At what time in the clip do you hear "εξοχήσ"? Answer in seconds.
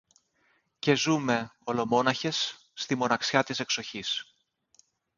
3.59-4.35